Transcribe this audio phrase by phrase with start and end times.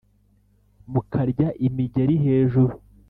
[0.91, 2.75] Mukarya imigeli hejuru